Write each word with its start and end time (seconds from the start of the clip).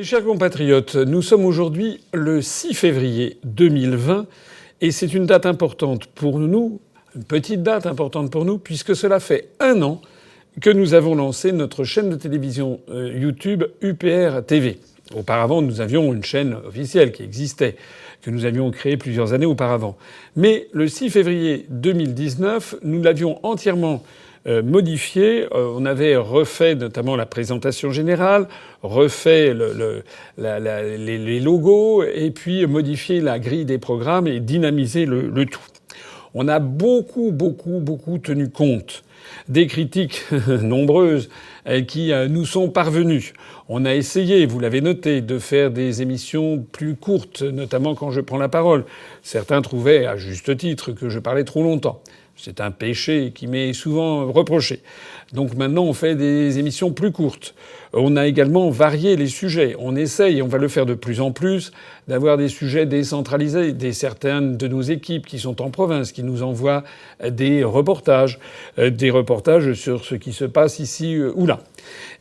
Mes 0.00 0.06
chers 0.06 0.24
compatriotes, 0.24 0.96
nous 0.96 1.20
sommes 1.20 1.44
aujourd'hui 1.44 2.00
le 2.14 2.40
6 2.40 2.72
février 2.72 3.36
2020 3.44 4.24
et 4.80 4.92
c'est 4.92 5.12
une 5.12 5.26
date 5.26 5.44
importante 5.44 6.06
pour 6.06 6.38
nous, 6.38 6.80
une 7.14 7.24
petite 7.24 7.62
date 7.62 7.84
importante 7.84 8.32
pour 8.32 8.46
nous, 8.46 8.56
puisque 8.56 8.96
cela 8.96 9.20
fait 9.20 9.50
un 9.60 9.82
an 9.82 10.00
que 10.62 10.70
nous 10.70 10.94
avons 10.94 11.14
lancé 11.14 11.52
notre 11.52 11.84
chaîne 11.84 12.08
de 12.08 12.16
télévision 12.16 12.80
euh, 12.88 13.12
YouTube 13.14 13.64
UPR 13.82 14.42
TV. 14.46 14.78
Auparavant, 15.14 15.60
nous 15.60 15.82
avions 15.82 16.14
une 16.14 16.24
chaîne 16.24 16.54
officielle 16.66 17.12
qui 17.12 17.22
existait, 17.22 17.76
que 18.22 18.30
nous 18.30 18.46
avions 18.46 18.70
créée 18.70 18.96
plusieurs 18.96 19.34
années 19.34 19.44
auparavant. 19.44 19.98
Mais 20.34 20.68
le 20.72 20.88
6 20.88 21.10
février 21.10 21.66
2019, 21.68 22.76
nous 22.84 23.02
l'avions 23.02 23.38
entièrement 23.42 24.02
modifié. 24.46 25.44
Euh, 25.52 25.74
on 25.76 25.84
avait 25.84 26.16
refait 26.16 26.74
notamment 26.74 27.16
la 27.16 27.26
présentation 27.26 27.90
générale, 27.90 28.48
refait 28.82 29.52
le, 29.52 30.02
les, 30.38 31.40
logos 31.40 32.02
et 32.04 32.30
puis 32.30 32.66
modifié 32.66 33.20
la 33.20 33.38
grille 33.38 33.64
des 33.64 33.78
programmes 33.78 34.26
et 34.26 34.40
dynamisé 34.40 35.06
le, 35.06 35.44
tout. 35.46 35.60
On 36.34 36.48
a 36.48 36.58
beaucoup, 36.58 37.32
beaucoup, 37.32 37.80
beaucoup 37.80 38.18
tenu 38.18 38.48
compte 38.48 39.02
des 39.48 39.66
critiques 39.66 40.24
nombreuses 40.62 41.28
euh, 41.28 41.59
qui 41.86 42.12
nous 42.28 42.46
sont 42.46 42.68
parvenues. 42.68 43.32
On 43.68 43.84
a 43.84 43.94
essayé, 43.94 44.46
vous 44.46 44.60
l'avez 44.60 44.80
noté, 44.80 45.20
de 45.20 45.38
faire 45.38 45.70
des 45.70 46.02
émissions 46.02 46.64
plus 46.72 46.96
courtes, 46.96 47.42
notamment 47.42 47.94
quand 47.94 48.10
je 48.10 48.20
prends 48.20 48.38
la 48.38 48.48
parole. 48.48 48.84
Certains 49.22 49.62
trouvaient, 49.62 50.06
à 50.06 50.16
juste 50.16 50.56
titre, 50.56 50.92
que 50.92 51.08
je 51.08 51.18
parlais 51.18 51.44
trop 51.44 51.62
longtemps. 51.62 52.02
C'est 52.42 52.62
un 52.62 52.70
péché 52.70 53.32
qui 53.34 53.46
m'est 53.46 53.74
souvent 53.74 54.32
reproché. 54.32 54.80
Donc 55.34 55.54
maintenant, 55.56 55.82
on 55.82 55.92
fait 55.92 56.14
des 56.14 56.58
émissions 56.58 56.90
plus 56.90 57.12
courtes. 57.12 57.54
On 57.92 58.16
a 58.16 58.26
également 58.26 58.70
varié 58.70 59.16
les 59.16 59.26
sujets. 59.26 59.76
On 59.78 59.94
essaye, 59.94 60.38
et 60.38 60.42
on 60.42 60.48
va 60.48 60.56
le 60.56 60.68
faire 60.68 60.86
de 60.86 60.94
plus 60.94 61.20
en 61.20 61.32
plus, 61.32 61.70
d'avoir 62.08 62.38
des 62.38 62.48
sujets 62.48 62.86
décentralisés. 62.86 63.72
Des 63.72 63.92
certaines 63.92 64.56
de 64.56 64.68
nos 64.68 64.80
équipes 64.80 65.26
qui 65.26 65.38
sont 65.38 65.60
en 65.60 65.70
province, 65.70 66.12
qui 66.12 66.22
nous 66.22 66.42
envoient 66.42 66.82
des 67.22 67.62
reportages, 67.62 68.38
euh, 68.78 68.88
des 68.88 69.10
reportages 69.10 69.74
sur 69.74 70.04
ce 70.04 70.14
qui 70.14 70.32
se 70.32 70.46
passe 70.46 70.78
ici 70.78 71.16
euh, 71.16 71.32
ou 71.34 71.44
là. 71.46 71.49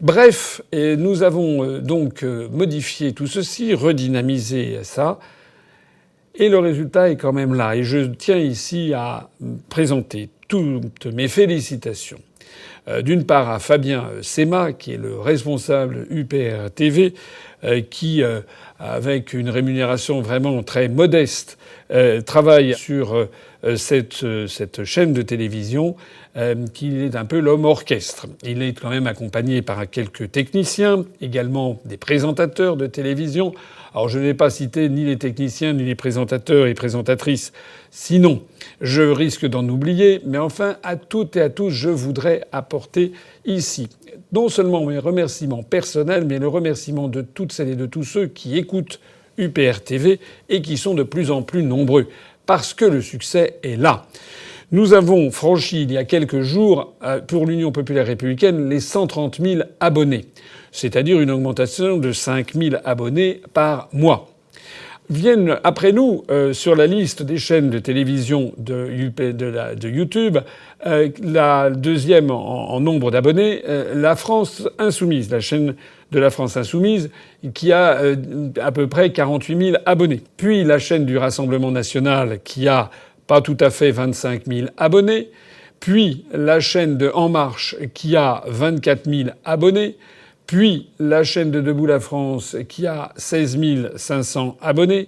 Bref, 0.01 0.61
nous 0.73 1.23
avons 1.23 1.63
euh, 1.63 1.79
donc 1.79 2.23
modifié 2.23 3.13
tout 3.13 3.27
ceci, 3.27 3.73
redynamisé 3.73 4.79
ça. 4.83 5.19
Et 6.35 6.47
le 6.47 6.59
résultat 6.59 7.09
est 7.09 7.17
quand 7.17 7.33
même 7.33 7.53
là. 7.53 7.75
Et 7.75 7.83
je 7.83 7.99
tiens 7.99 8.37
ici 8.37 8.93
à 8.95 9.29
présenter 9.69 10.29
toutes 10.47 11.05
mes 11.07 11.27
félicitations. 11.27 12.19
Euh, 12.89 13.01
d'une 13.01 13.25
part 13.25 13.49
à 13.49 13.59
Fabien 13.59 14.05
Sema, 14.21 14.73
qui 14.73 14.93
est 14.93 14.97
le 14.97 15.19
responsable 15.19 16.07
UPR 16.09 16.71
TV, 16.73 17.13
euh, 17.63 17.81
qui, 17.81 18.23
euh, 18.23 18.41
avec 18.79 19.33
une 19.33 19.49
rémunération 19.49 20.21
vraiment 20.21 20.63
très 20.63 20.87
modeste, 20.87 21.57
travaille 22.25 22.75
sur 22.75 23.27
cette, 23.75 24.25
cette, 24.47 24.83
chaîne 24.83 25.13
de 25.13 25.21
télévision, 25.21 25.95
qui 26.73 26.97
est 26.97 27.15
un 27.15 27.25
peu 27.25 27.39
l'homme 27.39 27.65
orchestre. 27.65 28.27
Il 28.43 28.61
est 28.61 28.79
quand 28.79 28.89
même 28.89 29.07
accompagné 29.07 29.61
par 29.61 29.89
quelques 29.89 30.31
techniciens, 30.31 31.05
également 31.21 31.79
des 31.85 31.97
présentateurs 31.97 32.77
de 32.77 32.87
télévision. 32.87 33.53
Alors 33.93 34.07
je 34.07 34.19
n'ai 34.19 34.33
pas 34.33 34.49
cité 34.49 34.87
ni 34.87 35.03
les 35.03 35.17
techniciens 35.17 35.73
ni 35.73 35.83
les 35.83 35.95
présentateurs 35.95 36.67
et 36.67 36.73
présentatrices, 36.73 37.51
sinon 37.89 38.43
je 38.81 39.01
risque 39.01 39.47
d'en 39.47 39.67
oublier, 39.67 40.21
mais 40.25 40.37
enfin 40.37 40.77
à 40.83 40.95
toutes 40.95 41.35
et 41.35 41.41
à 41.41 41.49
tous 41.49 41.71
je 41.71 41.89
voudrais 41.89 42.43
apporter 42.51 43.11
ici 43.45 43.89
non 44.31 44.49
seulement 44.49 44.85
mes 44.85 44.99
remerciements 44.99 45.63
personnels, 45.63 46.25
mais 46.25 46.39
le 46.39 46.47
remerciement 46.47 47.07
de 47.07 47.21
toutes 47.21 47.51
celles 47.51 47.69
et 47.69 47.75
de 47.75 47.85
tous 47.85 48.03
ceux 48.03 48.27
qui 48.27 48.57
écoutent 48.57 48.99
UPR 49.37 49.81
TV 49.83 50.19
et 50.49 50.61
qui 50.61 50.77
sont 50.77 50.93
de 50.93 51.03
plus 51.03 51.31
en 51.31 51.41
plus 51.41 51.63
nombreux, 51.63 52.07
parce 52.49 52.73
que 52.73 52.85
le 52.85 53.03
succès 53.03 53.59
est 53.61 53.75
là. 53.75 54.07
Nous 54.71 54.95
avons 54.95 55.29
franchi 55.29 55.83
il 55.83 55.91
y 55.91 55.97
a 55.97 56.03
quelques 56.03 56.41
jours 56.41 56.95
euh, 57.03 57.21
pour 57.21 57.45
l'Union 57.45 57.71
populaire 57.71 58.07
républicaine 58.07 58.67
les 58.67 58.79
130 58.79 59.39
000 59.39 59.61
abonnés 59.79 60.25
c'est-à-dire 60.71 61.19
une 61.19 61.31
augmentation 61.31 61.97
de 61.97 62.11
5000 62.11 62.81
abonnés 62.85 63.41
par 63.53 63.89
mois. 63.93 64.28
Viennent 65.09 65.57
après 65.63 65.91
nous 65.91 66.23
euh, 66.29 66.53
sur 66.53 66.75
la 66.75 66.85
liste 66.85 67.23
des 67.23 67.39
chaînes 67.39 67.71
de 67.71 67.79
télévision 67.79 68.53
de, 68.59 68.87
YouTube 69.87 70.37
euh, 70.85 71.09
la 71.23 71.71
deuxième 71.71 72.29
en, 72.29 72.79
nombre 72.79 73.09
d'abonnés, 73.09 73.63
euh, 73.67 73.95
la 73.95 74.15
France 74.15 74.69
Insoumise, 74.77 75.31
la 75.31 75.39
chaîne 75.39 75.73
de 76.11 76.19
la 76.19 76.29
France 76.29 76.57
Insoumise, 76.57 77.09
qui 77.55 77.71
a 77.71 77.99
à 78.61 78.71
peu 78.71 78.85
près 78.85 79.11
48 79.11 79.57
000 79.57 79.77
abonnés. 79.87 80.21
Puis 80.37 80.63
la 80.63 80.77
chaîne 80.77 81.05
du 81.05 81.17
Rassemblement 81.17 81.71
national, 81.71 82.39
qui 82.43 82.67
a 82.67 82.91
pas 83.25 83.41
tout 83.41 83.57
à 83.61 83.71
fait 83.71 83.89
25 83.89 84.45
000 84.45 84.67
abonnés. 84.77 85.29
Puis 85.79 86.25
la 86.33 86.59
chaîne 86.59 86.99
de 86.99 87.09
En 87.15 87.29
Marche, 87.29 87.75
qui 87.95 88.15
a 88.15 88.43
24 88.47 89.09
000 89.09 89.29
abonnés 89.43 89.97
puis 90.49 90.87
la 90.97 91.23
chaîne 91.23 91.51
de 91.51 91.61
Debout 91.61 91.85
la 91.85 91.99
France 91.99 92.57
qui 92.67 92.87
a 92.87 93.11
16 93.17 93.91
500 93.97 94.57
abonnés, 94.63 95.07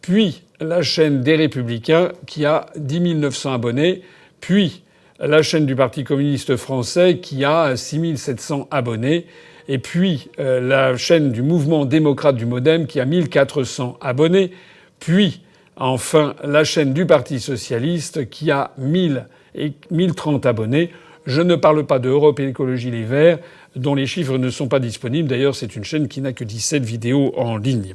puis 0.00 0.44
la 0.60 0.80
chaîne 0.80 1.22
des 1.22 1.34
Républicains 1.34 2.12
qui 2.24 2.44
a 2.44 2.66
10 2.76 3.16
900 3.16 3.54
abonnés, 3.54 4.02
puis 4.40 4.84
la 5.18 5.42
chaîne 5.42 5.66
du 5.66 5.74
Parti 5.74 6.04
communiste 6.04 6.54
français 6.54 7.18
qui 7.18 7.44
a 7.44 7.74
6 7.74 8.16
700 8.16 8.68
abonnés, 8.70 9.26
et 9.66 9.78
puis 9.78 10.30
euh, 10.38 10.60
la 10.60 10.96
chaîne 10.96 11.32
du 11.32 11.42
Mouvement 11.42 11.84
démocrate 11.84 12.36
du 12.36 12.46
Modem 12.46 12.86
qui 12.86 13.00
a 13.00 13.06
1400 13.06 13.98
abonnés, 14.00 14.52
puis 15.00 15.40
enfin 15.74 16.36
la 16.44 16.62
chaîne 16.62 16.92
du 16.92 17.06
Parti 17.06 17.40
socialiste 17.40 18.30
qui 18.30 18.52
a 18.52 18.70
1000 18.78 19.26
et 19.56 19.72
1030 19.90 20.46
abonnés. 20.46 20.92
Je 21.26 21.42
ne 21.42 21.56
parle 21.56 21.84
pas 21.84 21.98
de 21.98 22.08
Europe 22.08 22.38
et 22.38 22.48
Écologie 22.48 22.90
Les 22.90 23.02
Verts, 23.02 23.38
dont 23.74 23.94
les 23.94 24.06
chiffres 24.06 24.38
ne 24.38 24.48
sont 24.48 24.68
pas 24.68 24.78
disponibles. 24.78 25.28
D'ailleurs, 25.28 25.56
c'est 25.56 25.74
une 25.74 25.84
chaîne 25.84 26.06
qui 26.06 26.20
n'a 26.20 26.32
que 26.32 26.44
17 26.44 26.84
vidéos 26.84 27.32
en 27.36 27.56
ligne. 27.56 27.94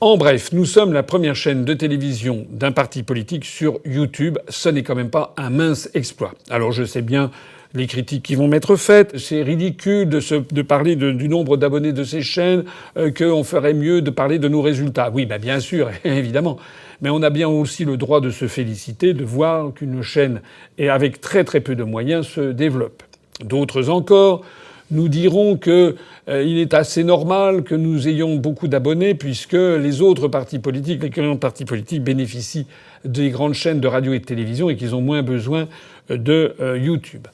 En 0.00 0.16
bref, 0.16 0.50
nous 0.52 0.64
sommes 0.64 0.94
la 0.94 1.02
première 1.02 1.36
chaîne 1.36 1.66
de 1.66 1.74
télévision 1.74 2.46
d'un 2.50 2.72
parti 2.72 3.02
politique 3.02 3.44
sur 3.44 3.80
YouTube. 3.84 4.38
Ce 4.48 4.70
n'est 4.70 4.82
quand 4.82 4.94
même 4.94 5.10
pas 5.10 5.34
un 5.36 5.50
mince 5.50 5.90
exploit. 5.92 6.32
Alors 6.48 6.72
je 6.72 6.84
sais 6.84 7.02
bien 7.02 7.30
les 7.74 7.86
critiques 7.86 8.22
qui 8.22 8.34
vont 8.34 8.48
m'être 8.48 8.76
faites. 8.76 9.18
C'est 9.18 9.42
ridicule 9.42 10.08
de, 10.08 10.62
parler 10.62 10.96
du 10.96 11.28
nombre 11.28 11.58
d'abonnés 11.58 11.92
de 11.92 12.04
ces 12.04 12.22
chaînes, 12.22 12.64
euh, 12.96 13.10
qu'on 13.10 13.44
ferait 13.44 13.74
mieux 13.74 14.00
de 14.00 14.10
parler 14.10 14.38
de 14.38 14.48
nos 14.48 14.62
résultats. 14.62 15.10
Oui, 15.12 15.26
bah 15.26 15.36
bien 15.36 15.60
sûr, 15.60 15.90
évidemment. 16.04 16.58
Mais 17.02 17.10
on 17.10 17.22
a 17.22 17.30
bien 17.30 17.48
aussi 17.48 17.84
le 17.84 17.96
droit 17.96 18.20
de 18.20 18.30
se 18.30 18.46
féliciter 18.46 19.14
de 19.14 19.24
voir 19.24 19.72
qu'une 19.74 20.02
chaîne, 20.02 20.40
et 20.78 20.88
avec 20.88 21.20
très 21.20 21.44
très 21.44 21.60
peu 21.60 21.74
de 21.74 21.84
moyens, 21.84 22.26
se 22.26 22.52
développe. 22.52 23.02
D'autres 23.44 23.88
encore 23.88 24.44
nous 24.90 25.08
dirons 25.08 25.56
qu'il 25.56 25.94
euh, 26.28 26.60
est 26.60 26.74
assez 26.74 27.04
normal 27.04 27.62
que 27.62 27.74
nous 27.74 28.08
ayons 28.08 28.36
beaucoup 28.36 28.68
d'abonnés 28.68 29.14
puisque 29.14 29.52
les 29.52 30.02
autres 30.02 30.28
partis 30.28 30.58
politiques, 30.58 31.02
les 31.02 31.10
grands 31.10 31.36
partis 31.36 31.64
politiques 31.64 32.02
bénéficient 32.02 32.66
des 33.04 33.30
grandes 33.30 33.54
chaînes 33.54 33.80
de 33.80 33.88
radio 33.88 34.12
et 34.12 34.18
de 34.18 34.24
télévision 34.24 34.68
et 34.68 34.76
qu'ils 34.76 34.94
ont 34.94 35.00
moins 35.00 35.22
besoin 35.22 35.68
de 36.08 36.54
euh, 36.60 36.76
YouTube. 36.76 37.28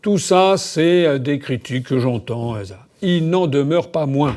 Tout 0.00 0.18
ça, 0.18 0.54
c'est 0.56 1.06
euh, 1.06 1.18
des 1.18 1.38
critiques 1.38 1.88
que 1.88 1.98
j'entends. 1.98 2.56
Il 3.02 3.28
n'en 3.28 3.46
demeure 3.46 3.90
pas 3.90 4.06
moins 4.06 4.36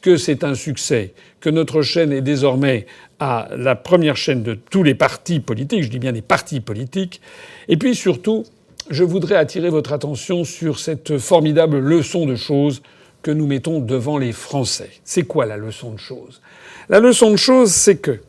que 0.00 0.16
c'est 0.16 0.44
un 0.44 0.54
succès, 0.54 1.14
que 1.40 1.50
notre 1.50 1.82
chaîne 1.82 2.12
est 2.12 2.22
désormais 2.22 2.86
la 3.20 3.76
première 3.76 4.16
chaîne 4.16 4.42
de 4.42 4.54
tous 4.54 4.82
les 4.82 4.94
partis 4.94 5.40
politiques, 5.40 5.82
je 5.82 5.90
dis 5.90 5.98
bien 5.98 6.12
des 6.12 6.22
partis 6.22 6.60
politiques, 6.60 7.20
et 7.68 7.76
puis 7.76 7.94
surtout 7.94 8.44
je 8.88 9.04
voudrais 9.04 9.36
attirer 9.36 9.70
votre 9.70 9.92
attention 9.92 10.44
sur 10.44 10.78
cette 10.78 11.18
formidable 11.18 11.78
leçon 11.78 12.26
de 12.26 12.34
choses 12.34 12.82
que 13.22 13.30
nous 13.30 13.46
mettons 13.46 13.80
devant 13.80 14.18
les 14.18 14.32
Français. 14.32 14.90
C'est 15.04 15.24
quoi 15.24 15.46
la 15.46 15.56
leçon 15.56 15.92
de 15.92 15.98
choses 15.98 16.40
La 16.88 17.00
leçon 17.00 17.30
de 17.30 17.36
choses, 17.36 17.70
c'est 17.70 17.98
que, 17.98 18.20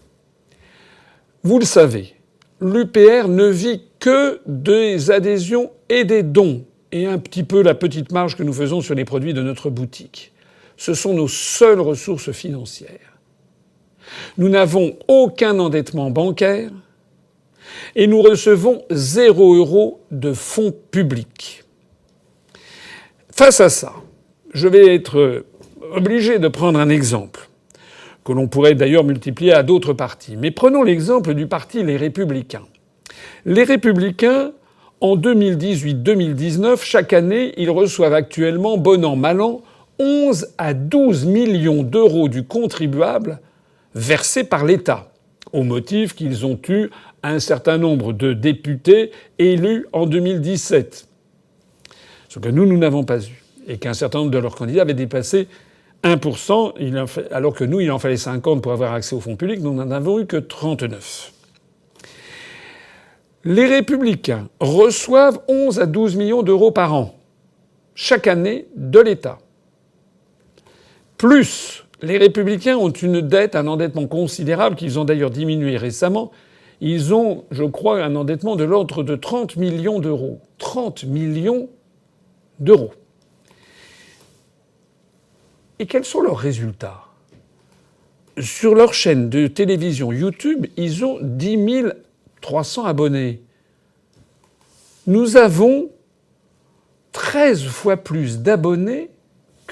vous 1.43 1.59
le 1.59 1.65
savez, 1.65 2.13
l'UPR 2.59 3.27
ne 3.27 3.47
vit 3.47 3.81
que 3.99 4.41
des 4.45 5.09
adhésions 5.09 5.71
et 5.89 6.03
des 6.03 6.23
dons, 6.23 6.65
et 6.91 7.07
un 7.07 7.17
petit 7.17 7.43
peu 7.43 7.63
la 7.63 7.73
petite 7.73 8.11
marge 8.11 8.35
que 8.35 8.43
nous 8.43 8.53
faisons 8.53 8.81
sur 8.81 8.93
les 8.93 9.05
produits 9.05 9.33
de 9.33 9.41
notre 9.41 9.69
boutique. 9.69 10.33
Ce 10.81 10.95
sont 10.95 11.13
nos 11.13 11.27
seules 11.27 11.79
ressources 11.79 12.31
financières. 12.31 13.19
Nous 14.39 14.49
n'avons 14.49 14.97
aucun 15.07 15.59
endettement 15.59 16.09
bancaire, 16.09 16.71
et 17.95 18.07
nous 18.07 18.19
recevons 18.19 18.81
zéro 18.89 19.53
euro 19.53 20.01
de 20.09 20.33
fonds 20.33 20.73
publics. 20.89 21.65
Face 23.31 23.61
à 23.61 23.69
ça, 23.69 23.93
je 24.55 24.67
vais 24.67 24.95
être 24.95 25.45
obligé 25.93 26.39
de 26.39 26.47
prendre 26.47 26.79
un 26.79 26.89
exemple 26.89 27.47
que 28.25 28.31
l'on 28.31 28.47
pourrait 28.47 28.73
d'ailleurs 28.73 29.03
multiplier 29.03 29.53
à 29.53 29.61
d'autres 29.61 29.93
partis. 29.93 30.35
Mais 30.35 30.49
prenons 30.49 30.81
l'exemple 30.81 31.35
du 31.35 31.45
parti 31.45 31.83
Les 31.83 31.95
Républicains. 31.95 32.65
Les 33.45 33.65
Républicains, 33.65 34.53
en 34.99 35.15
2018-2019, 35.15 36.83
chaque 36.83 37.13
année, 37.13 37.53
ils 37.57 37.69
reçoivent 37.69 38.15
actuellement, 38.15 38.79
bon 38.79 39.05
an, 39.05 39.15
mal 39.15 39.41
an, 39.41 39.61
11 40.01 40.53
à 40.57 40.73
12 40.73 41.25
millions 41.25 41.83
d'euros 41.83 42.27
du 42.27 42.43
contribuable 42.43 43.39
versés 43.93 44.43
par 44.43 44.65
l'État, 44.65 45.11
au 45.53 45.61
motif 45.61 46.15
qu'ils 46.15 46.43
ont 46.45 46.59
eu 46.67 46.89
un 47.21 47.39
certain 47.39 47.77
nombre 47.77 48.11
de 48.11 48.33
députés 48.33 49.11
élus 49.37 49.85
en 49.93 50.07
2017. 50.07 51.07
Ce 52.29 52.39
que 52.39 52.49
nous, 52.49 52.65
nous 52.65 52.79
n'avons 52.79 53.03
pas 53.03 53.19
eu. 53.19 53.43
Et 53.67 53.77
qu'un 53.77 53.93
certain 53.93 54.19
nombre 54.19 54.31
de 54.31 54.39
leurs 54.39 54.55
candidats 54.55 54.81
avaient 54.81 54.95
dépassé 54.95 55.47
1%, 56.03 57.29
alors 57.31 57.53
que 57.53 57.63
nous, 57.63 57.79
il 57.79 57.91
en 57.91 57.99
fallait 57.99 58.17
50 58.17 58.63
pour 58.63 58.71
avoir 58.71 58.93
accès 58.93 59.15
aux 59.15 59.19
fonds 59.19 59.35
publics, 59.35 59.61
nous 59.61 59.73
n'en 59.73 59.91
avons 59.91 60.19
eu 60.19 60.25
que 60.25 60.37
39. 60.37 61.31
Les 63.43 63.67
républicains 63.67 64.47
reçoivent 64.59 65.39
11 65.47 65.79
à 65.79 65.85
12 65.85 66.15
millions 66.15 66.41
d'euros 66.41 66.71
par 66.71 66.93
an, 66.95 67.15
chaque 67.93 68.25
année, 68.25 68.67
de 68.75 68.99
l'État. 68.99 69.37
Plus, 71.21 71.85
les 72.01 72.17
républicains 72.17 72.77
ont 72.77 72.89
une 72.89 73.21
dette, 73.21 73.55
un 73.55 73.67
endettement 73.67 74.07
considérable, 74.07 74.75
qu'ils 74.75 74.97
ont 74.97 75.05
d'ailleurs 75.05 75.29
diminué 75.29 75.77
récemment. 75.77 76.31
Ils 76.79 77.13
ont, 77.13 77.43
je 77.51 77.63
crois, 77.63 78.03
un 78.03 78.15
endettement 78.15 78.55
de 78.55 78.63
l'ordre 78.63 79.03
de 79.03 79.15
30 79.15 79.55
millions 79.57 79.99
d'euros. 79.99 80.39
30 80.57 81.03
millions 81.03 81.69
d'euros. 82.59 82.91
Et 85.77 85.85
quels 85.85 86.05
sont 86.05 86.21
leurs 86.21 86.39
résultats? 86.39 87.03
Sur 88.39 88.73
leur 88.73 88.95
chaîne 88.95 89.29
de 89.29 89.45
télévision 89.45 90.11
YouTube, 90.11 90.65
ils 90.75 91.05
ont 91.05 91.19
10 91.21 91.83
300 92.41 92.85
abonnés. 92.85 93.43
Nous 95.05 95.37
avons 95.37 95.91
13 97.11 97.63
fois 97.65 97.97
plus 97.97 98.39
d'abonnés 98.39 99.10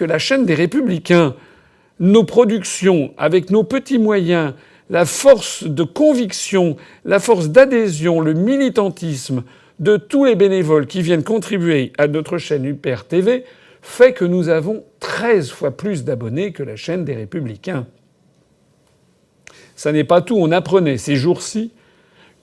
la 0.05 0.19
chaîne 0.19 0.45
des 0.45 0.55
républicains. 0.55 1.35
Nos 1.99 2.23
productions, 2.23 3.13
avec 3.17 3.49
nos 3.49 3.63
petits 3.63 3.99
moyens, 3.99 4.53
la 4.89 5.05
force 5.05 5.63
de 5.63 5.83
conviction, 5.83 6.77
la 7.05 7.19
force 7.19 7.49
d'adhésion, 7.49 8.21
le 8.21 8.33
militantisme 8.33 9.43
de 9.79 9.97
tous 9.97 10.25
les 10.25 10.35
bénévoles 10.35 10.87
qui 10.87 11.01
viennent 11.01 11.23
contribuer 11.23 11.93
à 11.97 12.07
notre 12.07 12.37
chaîne 12.37 12.65
UPR 12.65 13.05
TV 13.07 13.43
fait 13.81 14.13
que 14.13 14.25
nous 14.25 14.49
avons 14.49 14.83
13 14.99 15.49
fois 15.51 15.71
plus 15.71 16.03
d'abonnés 16.03 16.51
que 16.51 16.63
la 16.63 16.75
chaîne 16.75 17.05
des 17.05 17.15
Républicains. 17.15 17.87
Ça 19.75 19.91
n'est 19.91 20.03
pas 20.03 20.21
tout. 20.21 20.35
On 20.37 20.51
apprenait 20.51 20.97
ces 20.97 21.15
jours-ci 21.15 21.71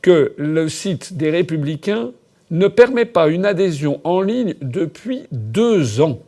que 0.00 0.32
le 0.38 0.68
site 0.68 1.16
des 1.16 1.30
Républicains 1.30 2.12
ne 2.50 2.68
permet 2.68 3.04
pas 3.04 3.28
une 3.28 3.44
adhésion 3.44 4.00
en 4.04 4.22
ligne 4.22 4.54
depuis 4.62 5.24
deux 5.32 6.00
ans. 6.00 6.20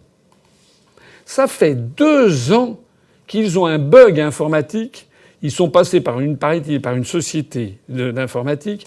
Ça 1.28 1.46
fait 1.46 1.74
deux 1.74 2.54
ans 2.54 2.80
qu'ils 3.26 3.58
ont 3.58 3.66
un 3.66 3.78
bug 3.78 4.18
informatique. 4.18 5.08
Ils 5.42 5.50
sont 5.50 5.68
passés 5.68 6.00
par 6.00 6.20
une, 6.20 6.38
par 6.38 6.96
une 6.96 7.04
société 7.04 7.76
d'informatique 7.90 8.86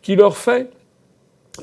qui 0.00 0.14
leur 0.14 0.36
fait 0.36 0.70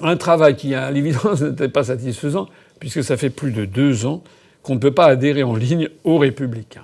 un 0.02 0.18
travail 0.18 0.58
qui, 0.58 0.76
à 0.76 0.92
l'évidence, 0.92 1.42
n'était 1.42 1.70
pas 1.70 1.86
satisfaisant, 1.86 2.50
puisque 2.78 3.06
ça 3.06 3.16
fait 3.16 3.30
plus 3.30 3.52
de 3.52 3.64
deux 3.64 4.06
ans 4.06 4.22
qu'on 4.64 4.76
ne 4.76 4.80
peut 4.80 4.92
pas 4.92 5.06
adhérer 5.06 5.44
en 5.44 5.56
ligne 5.56 5.88
aux 6.04 6.18
républicains. 6.18 6.84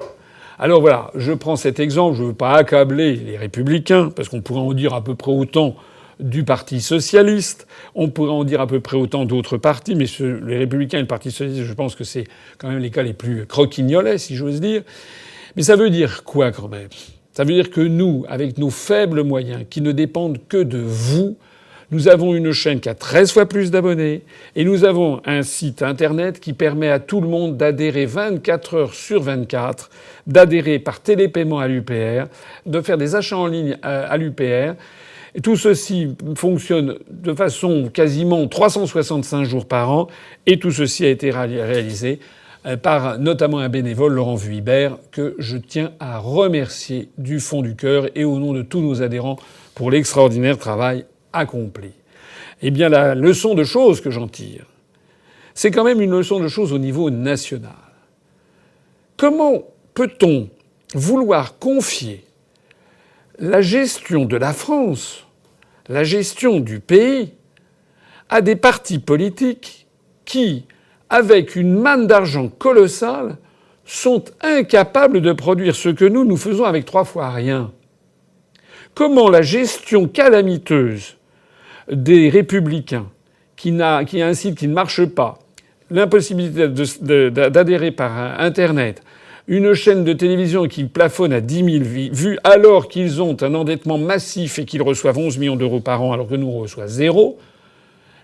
Alors 0.58 0.80
voilà, 0.80 1.12
je 1.14 1.34
prends 1.34 1.58
cet 1.58 1.82
exemple, 1.82 2.16
je 2.16 2.24
ne 2.24 2.28
veux 2.28 2.34
pas 2.34 2.54
accabler 2.54 3.18
les 3.18 3.36
républicains, 3.36 4.10
parce 4.10 4.30
qu'on 4.30 4.40
pourrait 4.40 4.62
en 4.62 4.72
dire 4.72 4.94
à 4.94 5.04
peu 5.04 5.16
près 5.16 5.34
autant 5.34 5.76
du 6.20 6.44
Parti 6.44 6.82
socialiste, 6.82 7.68
on 7.96 8.10
pourrait 8.10 8.32
en 8.32 8.44
dire 8.44 8.62
à 8.62 8.68
peu 8.68 8.80
près 8.80 8.98
autant 8.98 9.26
d'autres 9.26 9.58
partis, 9.58 9.96
mais 9.96 10.06
les 10.20 10.58
républicains 10.58 10.98
et 11.00 11.02
le 11.02 11.08
Parti 11.08 11.32
socialiste, 11.32 11.64
je 11.64 11.74
pense 11.74 11.96
que 11.96 12.04
c'est 12.04 12.26
quand 12.58 12.70
même 12.70 12.80
les 12.80 12.92
cas 12.92 13.04
les 13.04 13.14
plus 13.14 13.46
croquignolets, 13.46 14.18
si 14.18 14.36
j'ose 14.36 14.62
dire. 14.62 14.84
Mais 15.56 15.64
ça 15.64 15.76
veut 15.76 15.90
dire 15.90 16.24
quoi 16.24 16.52
quand 16.52 16.68
même? 16.68 16.90
Ça 17.34 17.44
veut 17.44 17.54
dire 17.54 17.72
que 17.72 17.82
nous, 17.82 18.26
avec 18.30 18.58
nos 18.58 18.70
faibles 18.70 19.24
moyens, 19.24 19.66
qui 19.70 19.82
ne 19.82 19.92
dépendent 19.92 20.40
que 20.48 20.62
de 20.62 20.78
vous, 20.78 21.36
nous 21.92 22.08
avons 22.08 22.34
une 22.34 22.52
chaîne 22.54 22.80
qui 22.80 22.90
a 22.90 22.96
13 22.96 23.32
fois 23.32 23.46
plus 23.48 23.70
d'abonnés 23.70 24.24
et 24.56 24.66
nous 24.66 24.84
avons 24.84 25.22
un 25.26 25.44
site 25.44 25.84
internet 25.84 26.40
qui 26.40 26.54
permet 26.54 26.90
à 26.90 27.00
tout 27.00 27.22
le 27.22 27.28
monde 27.28 27.56
d'adhérer 27.56 28.08
24 28.08 28.74
heures 28.76 28.94
sur 28.96 29.22
24, 29.22 29.92
d'adhérer 30.26 30.80
par 30.80 31.02
télépaiement 31.02 31.60
à 31.60 31.68
l'UPR, 31.68 32.26
de 32.66 32.82
faire 32.82 32.98
des 32.98 33.14
achats 33.16 33.38
en 33.38 33.46
ligne 33.46 33.78
à 33.84 34.18
l'UPR. 34.18 34.74
Tout 35.42 35.56
ceci 35.56 36.16
fonctionne 36.36 37.00
de 37.10 37.34
façon 37.34 37.90
quasiment 37.92 38.48
365 38.48 39.46
jours 39.46 39.66
par 39.66 39.92
an 39.92 40.08
et 40.46 40.60
tout 40.60 40.70
ceci 40.70 41.06
a 41.06 41.10
été 41.10 41.32
réalisé 41.32 42.20
euh, 42.68 42.78
par 42.78 43.18
notamment 43.18 43.58
un 43.58 43.70
bénévole, 43.70 44.14
Laurent 44.14 44.36
Vuibert, 44.36 44.98
que 45.12 45.36
je 45.40 45.58
tiens 45.58 45.92
à 46.00 46.20
remercier 46.20 47.10
du 47.18 47.40
fond 47.40 47.64
du 47.64 47.76
cœur 47.76 48.08
et 48.16 48.26
au 48.26 48.38
nom 48.38 48.54
de 48.54 48.62
tous 48.62 48.80
nos 48.80 49.02
adhérents 49.02 49.38
pour 49.74 49.90
l'extraordinaire 49.90 50.60
travail 50.60 51.06
accompli. 51.34 51.92
Eh 52.62 52.70
bien, 52.70 52.88
la 52.88 53.16
leçon 53.16 53.56
de 53.56 53.64
choses 53.64 54.02
que 54.02 54.12
j'en 54.12 54.28
tire, 54.28 54.66
c'est 55.56 55.72
quand 55.72 55.84
même 55.84 56.00
une 56.00 56.12
leçon 56.12 56.40
de 56.40 56.48
choses 56.48 56.74
au 56.74 56.78
niveau 56.78 57.10
national. 57.10 57.72
Comment 59.18 59.64
peut-on 59.96 60.50
vouloir 60.94 61.58
confier 61.58 62.24
la 63.40 63.62
gestion 63.62 64.26
de 64.26 64.38
la 64.38 64.54
France, 64.54 65.26
la 65.90 66.04
gestion 66.04 66.60
du 66.60 66.80
pays, 66.80 67.34
à 68.30 68.42
des 68.42 68.56
partis 68.56 69.00
politiques 69.00 69.88
qui, 70.26 70.66
avec 71.10 71.56
une 71.56 71.76
manne 71.76 72.08
d'argent 72.08 72.48
colossale, 72.48 73.38
sont 73.86 74.24
incapables 74.42 75.22
de 75.22 75.34
produire 75.34 75.76
ce 75.76 75.90
que 75.90 76.06
nous, 76.06 76.26
nous 76.26 76.38
faisons 76.38 76.64
avec 76.64 76.86
trois 76.86 77.04
fois 77.04 77.30
rien. 77.32 77.72
Comment 78.96 79.30
la 79.30 79.42
gestion 79.42 80.08
calamiteuse 80.08 81.18
des 81.92 82.30
républicains 82.30 83.08
qui, 83.56 83.82
a, 83.82 83.98
un 83.98 84.34
site 84.34 84.58
qui 84.58 84.68
ne 84.68 84.74
marche 84.74 85.06
pas, 85.06 85.40
l'impossibilité 85.90 86.68
d'adhérer 86.70 87.92
par 87.92 88.40
Internet, 88.40 89.02
une 89.48 89.74
chaîne 89.74 90.04
de 90.04 90.14
télévision 90.14 90.68
qui 90.68 90.86
plafonne 90.86 91.34
à 91.34 91.42
10 91.42 91.82
000 91.82 92.12
vues 92.14 92.40
alors 92.44 92.88
qu'ils 92.88 93.22
ont 93.22 93.36
un 93.42 93.54
endettement 93.54 93.98
massif 93.98 94.60
et 94.60 94.66
qu'ils 94.66 94.82
reçoivent 94.82 95.18
11 95.18 95.38
millions 95.38 95.56
d'euros 95.56 95.82
par 95.82 96.02
an 96.02 96.14
alors 96.14 96.28
que 96.28 96.36
nous 96.36 96.48
on 96.48 96.88
zéro, 96.88 97.40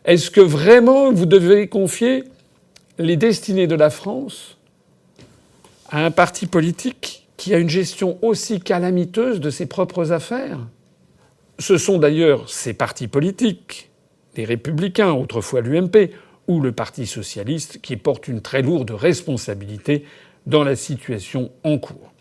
est-ce 0.06 0.32
que 0.32 0.42
vraiment 0.42 1.12
vous 1.12 1.26
devez 1.26 1.68
confier 1.68 2.24
les 2.98 3.18
destinées 3.18 3.68
de 3.68 3.76
la 3.76 3.90
France 3.90 4.58
à 5.90 6.06
un 6.06 6.12
parti 6.12 6.48
politique 6.48 7.28
qui 7.36 7.54
a 7.54 7.58
une 7.58 7.70
gestion 7.70 8.18
aussi 8.22 8.60
calamiteuse 8.60 9.42
de 9.42 9.50
ses 9.50 9.66
propres 9.66 10.12
affaires? 10.12 10.60
Ce 11.58 11.78
sont 11.78 11.98
d'ailleurs 11.98 12.50
ces 12.50 12.74
partis 12.74 13.10
politiques, 13.10 13.90
les 14.38 14.46
républicains, 14.46 15.12
autrefois 15.12 15.60
l'UMP, 15.60 16.12
ou 16.48 16.62
le 16.62 16.72
Parti 16.72 17.06
socialiste, 17.06 17.80
qui 17.82 17.98
portent 17.98 18.28
une 18.28 18.42
très 18.42 18.62
lourde 18.62 18.92
responsabilité 18.92 20.06
dans 20.46 20.64
la 20.64 20.76
situation 20.76 21.52
en 21.64 21.78
cours. 21.78 22.12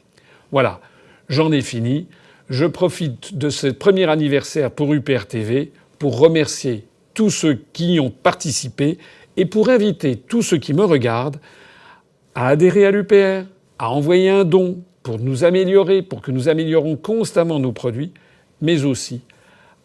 Voilà, 0.52 0.80
j'en 1.28 1.52
ai 1.52 1.62
fini. 1.62 2.08
Je 2.48 2.64
profite 2.64 3.36
de 3.36 3.50
ce 3.50 3.66
premier 3.66 4.08
anniversaire 4.08 4.70
pour 4.70 4.94
UPR 4.94 5.26
TV 5.26 5.72
pour 5.98 6.18
remercier 6.18 6.86
tous 7.14 7.30
ceux 7.30 7.62
qui 7.72 7.94
y 7.94 8.00
ont 8.00 8.10
participé 8.10 8.98
et 9.36 9.44
pour 9.44 9.68
inviter 9.68 10.16
tous 10.16 10.42
ceux 10.42 10.58
qui 10.58 10.72
me 10.72 10.84
regardent 10.84 11.40
à 12.34 12.48
adhérer 12.48 12.86
à 12.86 12.90
l'UPR, 12.90 13.46
à 13.78 13.90
envoyer 13.90 14.30
un 14.30 14.44
don 14.44 14.78
pour 15.02 15.18
nous 15.18 15.44
améliorer, 15.44 16.02
pour 16.02 16.22
que 16.22 16.30
nous 16.30 16.48
améliorons 16.48 16.96
constamment 16.96 17.58
nos 17.58 17.72
produits, 17.72 18.12
mais 18.60 18.84
aussi 18.84 19.22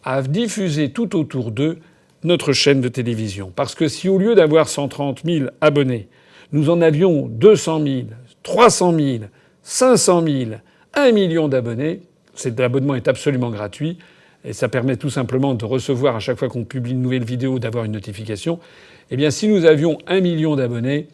à 0.04 0.22
diffuser 0.22 0.90
tout 0.90 1.16
autour 1.16 1.50
d'eux 1.50 1.78
notre 2.24 2.52
chaîne 2.52 2.80
de 2.80 2.88
télévision. 2.88 3.52
Parce 3.54 3.74
que 3.74 3.88
si 3.88 4.08
au 4.08 4.18
lieu 4.18 4.34
d'avoir 4.34 4.68
130 4.68 5.22
000 5.24 5.46
abonnés, 5.60 6.08
nous 6.52 6.70
en 6.70 6.80
avions 6.80 7.26
200 7.28 7.82
000, 7.82 7.98
300 8.44 8.94
000, 8.96 9.24
500 9.62 10.24
000, 10.26 10.50
1 10.94 11.12
million 11.12 11.48
d'abonnés, 11.48 12.02
cet 12.34 12.60
abonnement 12.60 12.94
est 12.94 13.08
absolument 13.08 13.50
gratuit 13.50 13.98
et 14.44 14.52
ça 14.52 14.68
permet 14.68 14.96
tout 14.96 15.10
simplement 15.10 15.54
de 15.54 15.64
recevoir 15.64 16.14
à 16.14 16.20
chaque 16.20 16.38
fois 16.38 16.48
qu'on 16.48 16.64
publie 16.64 16.92
une 16.92 17.02
nouvelle 17.02 17.24
vidéo 17.24 17.58
d'avoir 17.58 17.84
une 17.84 17.92
notification. 17.92 18.60
Eh 19.10 19.16
bien, 19.16 19.30
si 19.30 19.48
nous 19.48 19.64
avions 19.64 19.98
un 20.06 20.20
million 20.20 20.54
d'abonnés, 20.54 21.08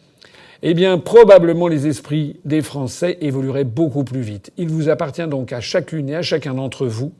eh 0.61 0.73
bien, 0.73 0.97
probablement 0.97 1.67
les 1.67 1.87
esprits 1.87 2.39
des 2.45 2.61
Français 2.61 3.17
évolueraient 3.21 3.63
beaucoup 3.63 4.03
plus 4.03 4.21
vite. 4.21 4.51
Il 4.57 4.69
vous 4.69 4.89
appartient 4.89 5.25
donc 5.27 5.53
à 5.53 5.61
chacune 5.61 6.09
et 6.09 6.15
à 6.15 6.21
chacun 6.21 6.53
d'entre 6.53 6.85
vous 6.85 7.13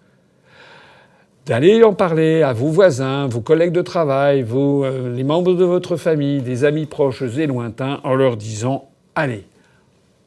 d'aller 1.46 1.84
en 1.84 1.94
parler 1.94 2.44
à 2.44 2.54
vos 2.54 2.68
voisins, 2.68 3.28
vos 3.28 3.42
collègues 3.42 3.72
de 3.72 3.82
travail, 3.82 4.44
vos, 4.44 4.86
euh, 4.86 5.14
les 5.16 5.24
membres 5.24 5.56
de 5.56 5.66
votre 5.66 5.96
famille, 5.96 6.42
des 6.42 6.66
amis 6.66 6.86
proches 6.86 7.24
et 7.24 7.48
lointains, 7.48 8.00
en 8.04 8.14
leur 8.14 8.38
disant 8.38 8.90
Allez, 9.16 9.44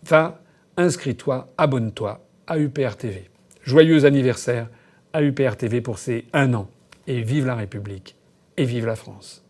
va, 0.08 0.40
inscris-toi, 0.76 1.52
abonne-toi 1.56 2.20
à 2.46 2.58
UPR 2.58 2.96
TV. 2.96 3.30
Joyeux 3.62 4.04
anniversaire 4.04 4.68
à 5.12 5.22
UPR 5.22 5.56
TV 5.56 5.80
pour 5.80 5.98
ces 5.98 6.26
un 6.32 6.54
an. 6.54 6.68
Et 7.06 7.22
vive 7.22 7.46
la 7.46 7.54
République 7.54 8.16
et 8.56 8.64
vive 8.64 8.86
la 8.86 8.96
France. 8.96 9.44